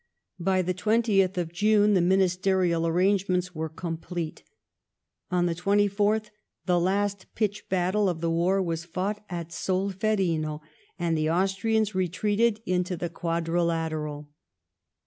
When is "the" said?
0.63-0.73, 1.93-2.01, 5.45-5.53, 6.65-6.79, 8.19-8.31, 11.15-11.29, 12.97-13.09